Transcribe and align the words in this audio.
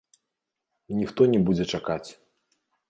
Ніхто 1.01 1.21
не 1.35 1.39
будзе 1.51 1.65
чакаць. 1.77 2.05